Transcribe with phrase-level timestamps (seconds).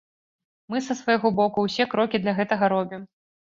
[0.73, 3.09] Мы са свайго боку усе крокі для гэтага робім.